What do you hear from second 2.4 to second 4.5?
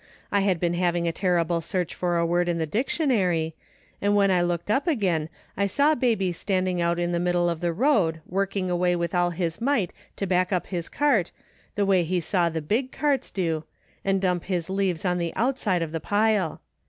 in the dictionary, and when I